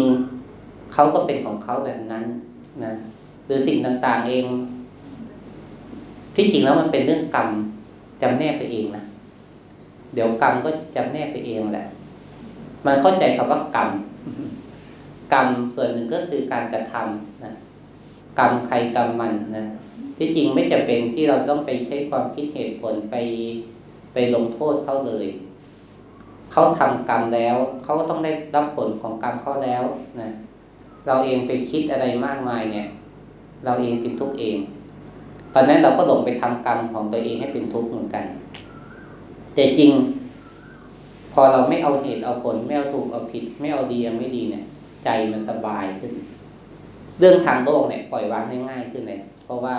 [0.93, 2.23] เขาก็เป็นของเขาแบบนั้น
[2.83, 2.91] นะ
[3.45, 4.45] หรือสิ่งต่างๆเอง
[6.35, 7.49] ที่จริงแล้วมันเป็นเรื่องกรรม
[8.21, 9.03] จำแนกไปเองนะ
[10.13, 11.85] เดี๋ยวกรรมก็จำแนกไปเองแหละ
[12.85, 13.89] มันเข้าใจคำว่ากรรม
[15.33, 17.53] กรรมส่วนหนึ่งก็คือการกระทำนะ
[18.39, 19.65] กรรมใครกรรมมันนะ
[20.17, 23.15] ที่จริงไม่จะเป็นที่เราต้องไปใช้ความคิดเหตุผลไป
[24.13, 25.27] ไปลงโทษเขาเลย
[26.51, 29.83] เขาทำกรรมแล้วเขาก็ต้องได้รับผลของกรรมเขาแล้ว
[30.19, 30.29] นะ
[31.07, 32.87] เราเองไปคิดอะไรมากมายเนี่ย
[33.65, 34.57] เราเองเป็นทุกข์เอง
[35.53, 38.25] ตอนนั้นเราก็หลงไปทำกรรมของตัวเองให้เป็นทุกข์เหมือนกัน
[39.55, 39.91] แต่จริง
[41.33, 44.63] พอเราไม่เอาเหตุเอาผล ไม่เอาถูกเอาผิด ไม่เอาดีเอาไม่ดีเนี่ย
[45.03, 46.13] ใจมันสบายขึ้น
[47.19, 49.77] เรื่องทางโลกเนี่ยปล่อยวางได้ง่ายขึ้นเลยเพราะว่า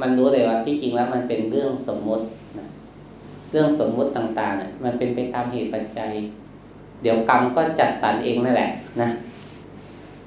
[0.00, 2.24] มันรู้เลยว่าที่จริงแล้วมันเป็นเรื่องสมมติ
[2.58, 2.66] นะ
[3.52, 6.12] เรื่องสมมุติต่างๆเนี่ยมันเป็นไปตามเหตุปัจจัย
[7.02, 9.08] เดี๋ยวกรรมก็จัดสรรเองนั่นแหละนะ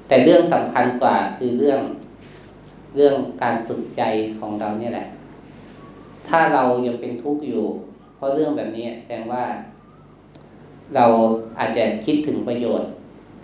[0.08, 1.80] แต่เรื่องสำคัญกว่าคือเรื่อง
[2.96, 4.02] เรื่องการฝึกใจ
[4.40, 5.08] ของเราเนี่ยแหละ
[6.28, 7.64] ถ้าเรายังเป็นทุกข์อยู่
[8.16, 9.44] เพราะเรื่องแบบนี้แสดงว่า
[10.96, 11.06] เรา
[11.60, 12.90] อาจจะคิดถึงประโยชน์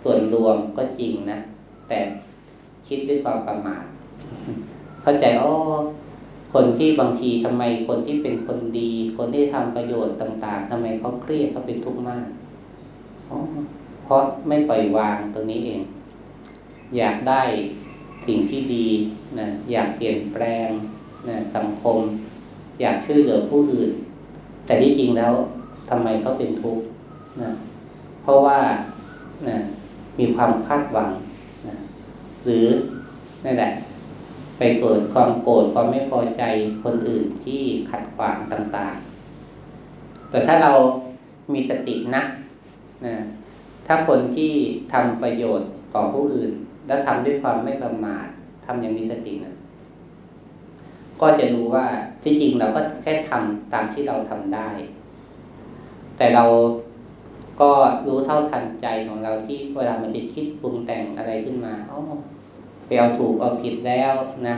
[0.02, 1.38] ส่วนรวมก็จริงนะ
[1.88, 1.98] แต่
[2.86, 3.84] คิดด้วยความประมาท
[5.02, 5.52] เข้าใจอ๋อ
[6.52, 12.26] คนที่บางทีทำไมคนที่เป็นคนดี คนที่ทำประโยชน์ต่าง ๆทำไมเขาเครียดเขาเป็นทุกข์มาก
[14.04, 15.80] เพราะไม่ปล่อยวางตรงนี้เอง
[16.96, 17.42] อยากได้
[18.26, 18.86] สิ่งที่ดี
[19.38, 20.68] นะอยากเปลี่ยนแปลง
[21.28, 21.98] นะสังคม
[22.80, 23.90] อยากช่วยเหลือผู้อื่น
[24.66, 25.32] แต่ที่จริงแล้ว
[25.90, 26.84] ทำไมเขาเป็นทุกข์
[27.42, 27.50] นะ
[28.22, 28.58] เพราะว่า
[29.48, 29.58] นะ
[30.18, 31.10] มีความคาดหวัง
[31.66, 31.76] นะ
[32.44, 32.66] หรือ
[33.44, 33.72] นั่นแหละ
[34.58, 36.42] ไปเกิดความโกรธความไม่พอใจ
[36.84, 40.72] คนอื่นที่ขัดขวางต่างๆ แต่ถ้าเรา
[41.52, 42.22] มีสตินะ
[43.06, 43.14] นะ
[43.86, 44.52] ถ้าคนที่
[44.92, 46.52] ทำประโยชน์ต่อผู้อื่น
[46.86, 48.26] แล้วทำด้วยความไม่ประมาท
[48.66, 49.54] ทำอย่างมีสตินะ
[51.20, 51.86] ก็จะรู้ว่า
[52.22, 54.70] ที่จริงเราก็แค่ทำตามที่เราทำได้
[56.16, 56.44] แต่เรา
[57.60, 57.70] ก็
[58.06, 61.98] รู้เท่าทันใจของเราที่เวลามันจะคิดปรุงแต่งอะไรขึ้นมาอ๋อ
[62.86, 64.12] ไปเอาถูกเอาผิดแล้ว
[64.48, 64.56] นะ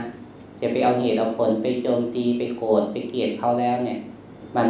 [0.61, 3.99] จะไปเอาเหตุเอาผลไปโจมตีไปโกรธไปเกลียดเขาแล้วเนี่ย
[4.55, 4.67] มัน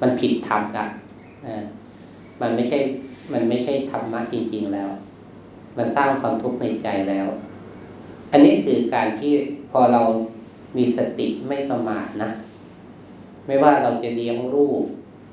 [0.00, 0.86] มันผิดธรรมละ
[2.40, 2.78] มันไม่ใช่
[3.32, 4.90] มันไม่ใช่ธรรมะจริง ๆแล้ว
[5.76, 7.26] มันสร้างความทุกข์ในใจแล้ว
[8.32, 9.32] อันนี้คือการที่
[9.70, 10.02] พอเรา
[10.76, 12.30] มีสติไม่ประมาทนะ
[13.46, 14.82] ไม่ว่าเราจะเลี้ยงลูก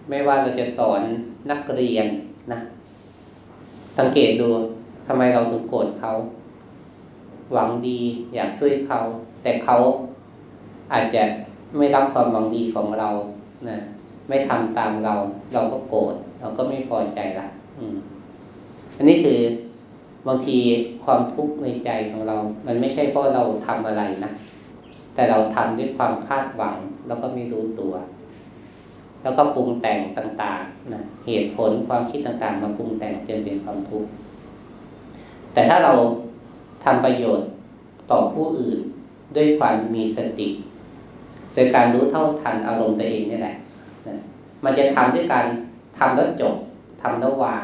[0.10, 1.02] ไม่ว่าเราจะสอน
[1.52, 2.08] นักเรียน
[2.52, 2.60] นะ
[3.98, 4.50] สังเกตดู
[5.08, 6.12] ทำไมเราถึงโกรธเขา
[7.54, 8.00] หวังดี
[8.36, 9.00] อยากช่วยเขา
[9.44, 9.76] แต่เขา
[10.94, 11.24] อาจจะ
[11.78, 13.10] ไม่รับความหวังดีของเรา
[13.70, 13.78] นะ
[14.30, 15.14] ไม่ทำตามเรา
[15.54, 17.48] เราก็โกรธเราก็ไม่พอใจละ
[17.80, 17.86] อื
[18.98, 19.40] อันนี้คือ
[20.28, 20.58] บางที
[21.04, 24.32] ความทุกข์ในใจของเรา มันไม่ใช่เพราะเราทำอะไรนะ
[25.16, 26.76] แต่เราทำด้วยความคาดหวัง
[27.08, 27.94] แล้วก็ไม่รู้ตัว
[29.24, 34.10] แล้วก็ปรุงแต่งต่างๆนะเหตุผลความคิดต่างๆ มาปรุงแต่งจนเป็นความทุกข์
[35.54, 35.94] แต่ถ้าเรา
[36.84, 37.48] ทำประโยชน์
[38.12, 38.80] ต่อผู้อื่น
[39.36, 40.48] ด้วยความมีสติ
[41.54, 43.56] โดยการรู้เท่าทันอารมณ์ตัวเองนี่แหละ
[44.08, 44.16] นะ
[44.64, 45.46] มันจะทำด้วยการ
[45.98, 46.56] ทำแล้วจบ
[47.02, 47.64] ทำแล้ววาง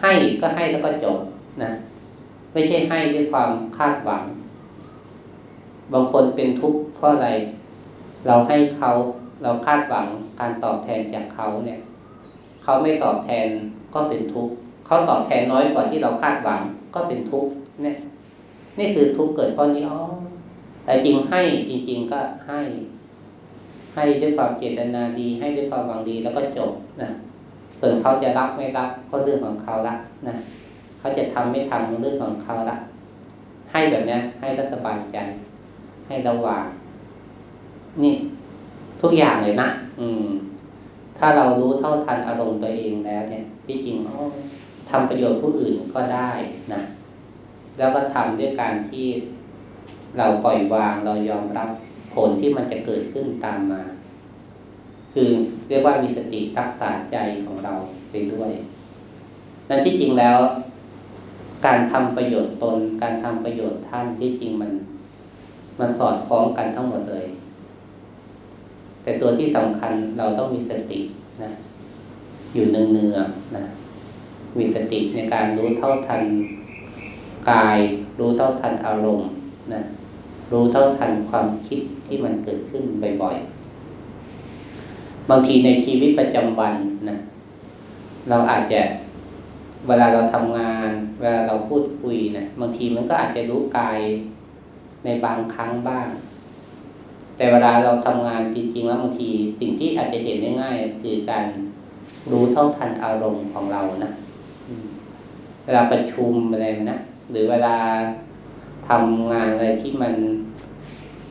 [0.00, 1.18] ให้ก็ให้แล้วก็จบ
[1.62, 1.70] นะ
[2.52, 4.22] ไม่ใช่ให้ด้วยความคาดหวัง
[5.92, 7.28] บางคนเป็นทุกข์เพราะอะไร
[8.26, 8.90] เราให้เขา
[9.42, 10.06] เราคาดหวัง
[10.40, 11.80] การตอบแทนจากเขาเนี่ย
[12.62, 13.46] เขาไม่ตอบแทน
[13.94, 14.54] ก็เป็นทุกข์
[14.86, 16.60] เขาตอบแทนน้อยกว่าที่เราคาดหวัง
[16.94, 17.50] ก็เป็นทุกข์
[17.82, 17.96] เนี่ย
[18.78, 19.98] นี่คือทุกข์เกิดข้อนี้อ๋อ
[20.84, 22.60] แต่จริงให้จริง ๆก็ให้
[23.94, 27.08] ให้ด้วยความเจตนาดี ให้ด้วยความหวังดีแล้วก็จบนะ
[27.80, 29.94] ส่วนเขาจะรับไม่รับก็เรื่องของเขาละ
[30.26, 30.34] นะ
[30.98, 32.76] เขาจะทำไม่ทำเรื่องของเขาละ
[33.72, 35.16] ให้แบบนี้ให้รัสบายใจ
[36.06, 36.64] ให้ระวาง
[38.02, 38.14] นี่
[39.02, 39.68] ทุกอย่างเลยนะ
[40.00, 40.26] อืม
[41.18, 43.96] ถ้าเรารู้เท่าทันอารมณ์ตัวเองแล้ว เนี่ย ที่จริง
[44.90, 46.30] ทำประโยชน์ผู้อื่นก็ได้
[46.72, 46.80] นะ
[47.78, 49.06] แล้วก็ทำด้วยการที่
[50.18, 51.68] เราปล่อยวางเรายอมรับ
[52.14, 53.82] ผลที่มันจะเกิดขึ้นตามมา
[55.12, 55.30] คือ
[55.68, 57.74] เรียกว่ามีสติรักษาใจของเรา
[58.10, 58.50] ไปด้วย
[59.68, 60.38] นั้นที่จริงแล้ว
[61.66, 64.72] การทำประโยชน์ตน การทำประโยชน์ท่านที่จริงมัน
[65.80, 67.26] มันสอดคล้องกันทั้งหมดเลย
[69.02, 71.00] แต่ตัวที่สำคัญเราต้องมีสติ
[71.42, 71.50] นะ
[72.54, 72.80] อยู่เนื
[73.14, 73.64] องๆนะ
[74.58, 76.22] มีสติในการรู้เท่าทัน
[77.50, 77.78] กาย
[78.18, 79.28] รู้เท่าทันอารมณ์
[79.72, 79.80] นะ
[80.52, 82.82] รู้เท่าทันความคิดที่มันเกิดขึ้น
[83.22, 86.74] บ่อยๆ บางทีในชีวิตประจำวัน
[87.08, 87.16] นะ
[88.28, 88.80] เราอาจจะ
[89.86, 93.98] เวลาเราทำงาน เวลาเราพูดคุยนะบางทีมันก็อาจจะรู้กาย
[95.04, 96.08] ในบางครั้งบ้าง
[97.36, 99.28] แต่เวลาเราทำงานจริงๆแล้วบางที
[99.60, 101.44] สิ่งที่อาจจะเห็นได้ง่ายคือการ
[102.30, 104.10] รู้เท่าทันอารมณ์ของเรานะ
[105.64, 106.98] เวลาประชุมอะไรนะ
[107.30, 107.76] หรือเวลา
[108.88, 110.14] ทำงานอะไรที่มัน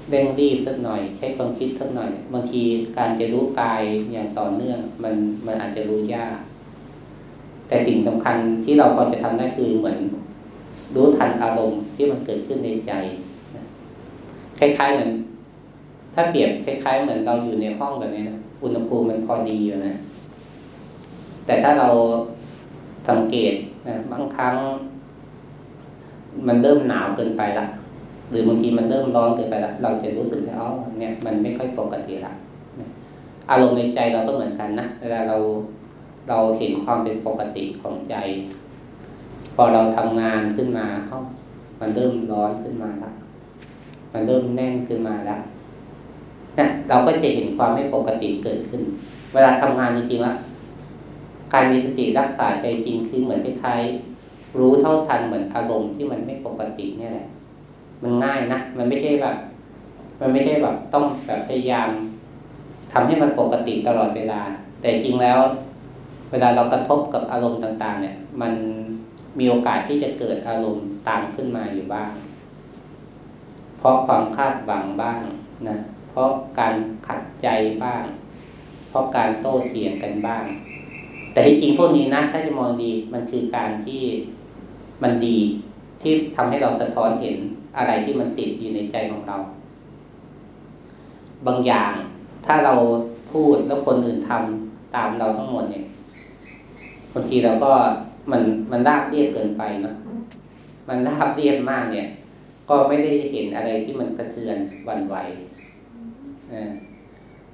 [0.09, 2.61] เร่งรีบสักหน่อย ใช้ความคิดสักหน่อย บางที
[2.97, 6.37] การจะรู้กายอย่างต่อเนื่อง มันมันอาจจะรู้ยาก
[7.67, 9.97] แต่สิ่งสำคัญที่เราพอจะทำได้คือเหมือน
[10.95, 12.91] รู้ทันอารมณ์ที่มันเกิดขึ้นในใจ
[14.59, 15.11] คล้ายๆเหมือน
[16.13, 19.93] ถ้าเปรียบคล้ายๆ เหมือนเราอยู่ในห้องแบบนี้นะอุณหภูมิมันพอดีอยู่นะ
[21.45, 21.89] แต่ถ้าเรา
[23.09, 23.53] สังเกต
[23.87, 24.55] นะบางครั้ง
[26.47, 27.65] มันเริ่มหนาวเกินไปละ
[28.29, 30.69] หรือบางทีมันเริ่มร้อนเกินไปละเราจะรู้สึกว่าอ๋อ
[30.99, 32.33] เนี่ยมันไม่ค่อยปกติละ
[33.49, 35.37] อารมณ์ในใจเราก็เหมือนกันนะเวลาเรา
[36.29, 38.15] เราเห็นความเป็นปกติของใจ
[39.55, 41.17] พอเราทำงานขึ้นมาเขา
[41.79, 43.11] มันเริ่มร้อนขึ้นมาละ
[44.13, 45.39] มันเริ่มแน่นขึ้นมาแล้ว
[46.57, 48.81] นี่ยเราก็จะเห็นความไม่ปกติเกิดขึ้น
[49.33, 50.33] เวลาทำงานจริงๆว่า
[51.53, 53.81] การมีสติรักษาใจจริงคือเหมือนคล้าย
[54.57, 57.27] รู้เท่าทันเหมือนอารมณ์ที่มันไม่ปกติเนี่ยแหละ
[58.03, 59.35] มันง่ายนะมันไม่ใช่แบบ
[60.21, 61.89] มันไม่ใช่แบบต้องแบบพยายาม
[62.93, 64.41] ทำให้มันปกติตลอดเวลา
[64.79, 65.39] แต่จริงแล้ว
[66.31, 68.53] เวลาเรากระทบกับอารมณ์ต่าง ๆ เนี่ย มัน
[69.39, 72.11] มีโอกาสที่จะเกิดอารมณ์ตามขึ้นมาอยู่บ้าง
[73.77, 75.19] เพราะความคาดหวังบ้าง
[75.67, 75.77] นะ
[76.11, 76.75] เพราะการ
[77.07, 77.47] ขัดใจ
[77.83, 78.03] บ้าง
[78.89, 80.43] เพราะการโต้เถียงกันบ้าง
[81.33, 84.03] แต่ที่จริงพวกนี้นะถ้าจะมองดีมันคือการที่
[85.03, 85.37] มันดี
[86.01, 87.35] ที่ทำให้เราสะท้อนเห็น
[87.77, 89.37] อะไรที่มันติดอยู่ในใจของเรา
[91.47, 91.93] บางอย่าง
[92.45, 92.73] ถ้าเรา
[93.31, 95.85] พูดแล้วคนอื่นทำตามเราทั้งหมดเนี่ย
[97.13, 97.71] บางทีเราก็
[98.31, 99.95] มันมันราบเรียบเกินไปเนาะ
[100.87, 102.07] มันราบเรียบมากเนี่ย
[102.69, 105.15] ก็ไม่ได้เห็นอะไรที่มันกระเทือนวันไหว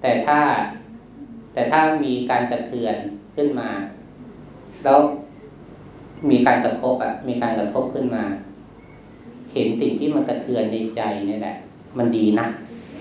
[0.01, 0.39] แต่ถ้า
[1.53, 2.95] แต่ถ้ามีการกระเทือน
[3.35, 3.69] ขึ้นมา
[4.83, 4.99] แล้ว
[6.29, 8.23] มีการกระทบอะ มีการกระทบขึ้นมา
[9.53, 11.55] เห็นสิ่งที่มันกระเทือนในใจนี่แหละ
[11.97, 12.45] มันดีนะ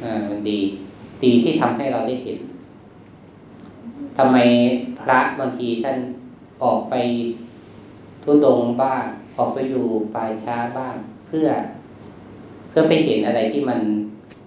[0.03, 0.59] อ่ามันดี
[1.25, 2.39] ดีที่ทำให้เราได้เห็น
[4.17, 4.37] ทำไม
[5.01, 5.97] พระบางทีท่าน
[6.63, 6.95] ออกไป
[8.23, 9.05] ทุดงบ้าง
[9.37, 10.95] ออกไปอยู่ปลายช้าบ้าง
[11.27, 11.47] เพื่อ
[12.69, 13.81] เพื่อไปเห็นอะไรที่มัน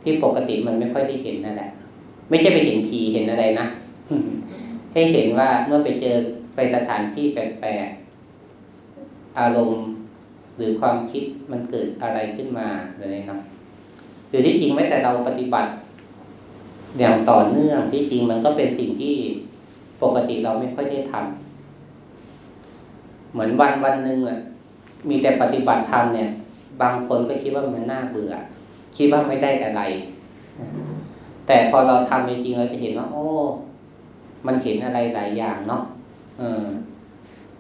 [0.04, 1.70] ที่ปกติมันไม่ค่อยได้เห็นนั่นแหละ
[2.30, 3.66] ไม่ใช่ไปเห็นผีเห็นอะไรนะ
[4.94, 6.16] ให้เห็นว่าเมื่อไปเจอ
[6.56, 7.88] ไปสถานที่แปลก
[9.40, 9.84] อารมณ์
[10.58, 12.68] หรือความคิดมันเกิดอะไรขึ้นมา
[13.00, 13.38] เลยนะ
[14.30, 15.70] หรือที่จริงไม่แต่เราปฏิบัติ
[17.00, 19.16] อย่างต่อเนื่องที่จริงมันก็เป็นสิ่งที่
[20.04, 24.40] ปกติเราไม่ค่อยได้ทำเหมือนวันวันหนึ่งอะ
[25.10, 26.30] มีแต่ปฏิบัติธรรมเนี่ย
[26.82, 28.34] บางคนก็คิดว่ามันน่าเบื่อ
[29.02, 29.82] คิดว่าไม่ได้อะไร
[31.48, 33.26] แต่พอเราทำจริงๆเราจะเห็นว่า โอ้
[34.48, 35.84] มันเห็นอะไรหลายอย่างเนาะ
[36.40, 36.64] เออ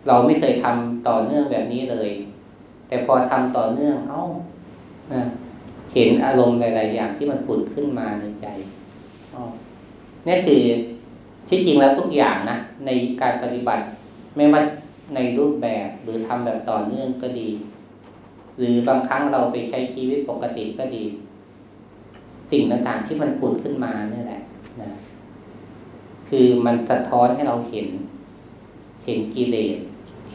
[0.07, 2.09] เราไม่เคยทำต่อเนื่องแบบนี้เลย
[2.87, 4.21] แต่พอทำต่อเนื่อง เอ้า
[5.93, 8.47] เห็นอารมณ์หลาย ๆ อย่างที่มันผุดขึ้นมาในใจ
[10.27, 10.61] นี่คือ
[11.49, 12.89] ที่จริงแล้วทุกอย่างนะใน
[13.21, 13.83] การปฏิบัติ
[14.35, 14.61] ไม่ว่า
[15.15, 17.49] ในรูปแบบหรือทำแบบต่อเนื่องก็ดี
[18.59, 21.03] หรือบางครั้งเราไปใช้ชีวิตปกติก็ดี
[22.51, 24.41] สิ่งต่างๆที่มันผุดขึ้นมานี่แหละ
[24.81, 24.89] นะ
[26.29, 27.87] คือมันสะท้อนให้เราเห็น
[29.05, 29.77] เห็นกิเลส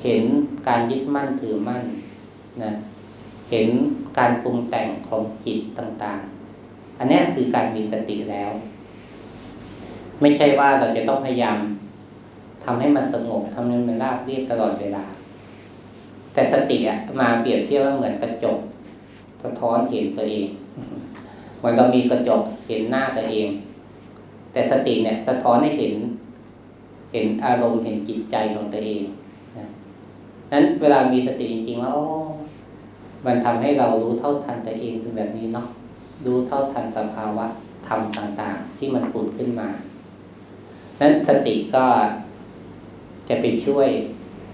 [0.03, 0.23] เห็น
[0.69, 1.83] การยึดมั่นถือมั่น
[2.63, 2.73] นะ
[3.51, 3.67] เห็น
[4.19, 8.51] การปรุงแต่งของจิตต่างๆ อันนี้คือการมีสติแล้ว
[10.21, 11.59] ไม่ใช่ว่าเราจะต้องพยายาม
[12.65, 15.05] ทำให้มันสงบทำให้มันราบเรียบตลอดเวลา
[16.33, 18.59] แต่สติอะมาเปรียบเทียบว่าเหมือนกระจก
[19.43, 20.49] สะท้อนเห็นตัวเอง
[21.65, 23.49] มือนเรามีกระจกเห็นหน้าตัวเอง
[24.53, 25.95] แต่สติเนี่ย สะท้อนให้เห็น
[27.13, 29.03] เห็นอารมณ์เห็นจิตใจของตัวเอง
[29.59, 29.67] นะ
[30.53, 31.99] นั้นเวลามีสติจริงๆแล้ว
[33.27, 35.67] มันทำให้เรารู้เท่าทันตัวเองเป็นแบบนี้เนาะ
[36.25, 37.47] รู้เท่าทันสภาวะ
[37.87, 39.69] ธรรมต่างๆ ที่มันผุดขึ้นมา
[41.01, 41.85] นั้นสติก็
[43.29, 43.89] จะไปช่วย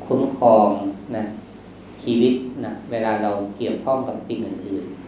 [0.06, 0.68] คุ้มครอง
[1.16, 1.24] นะ
[2.02, 4.99] ชีวิตนะเวลาเราเกี่ยวข้องกับสิ่งอื่นๆ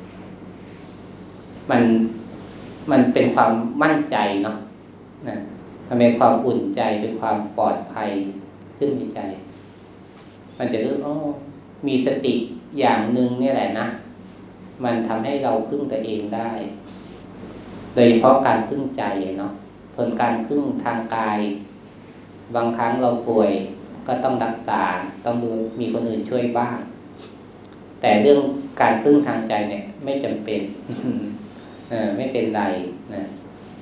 [1.70, 1.82] มัน
[2.90, 4.56] มันเป็นความมั่นใจเนาะ
[5.28, 5.36] นะ
[5.88, 8.10] มันเป็นความอุ่นใจเป็นความปลอดภัย
[8.78, 9.20] ขึ้นในใจ
[10.58, 11.14] มันจะรู้อ๋อ
[11.86, 12.34] มีสติ
[12.78, 13.86] อย่างหนึ่งนี่แหละนะ
[14.84, 16.50] มันทำให้เราพึ่งตัวเองได้
[17.94, 19.04] โดยเฉพาะการพึ่งใจ
[19.38, 19.52] เนาะ
[19.94, 21.38] ส่วนการพึ่งทางกาย
[22.54, 23.50] บางครั้งเราป่วย
[24.06, 24.82] ก็ต้องรักษา
[25.24, 26.76] ต้องดูมีคนอื่นช่วยบ้าง
[28.00, 28.40] แต่เรื่อง
[28.80, 30.60] การพึ่งทางใจเนี่ย ไม่จำเป็น
[32.16, 32.62] ไม่เป็นไร
[33.14, 33.22] นะ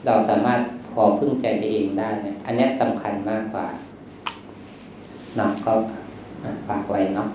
[0.06, 0.60] เราสามารถ
[0.92, 3.66] พอพึ่งใจตัวเองได้นี่อันนี้สำคัญมากกว่า
[5.36, 5.72] เนาะก็
[6.68, 7.28] ฝากไว้เนาะ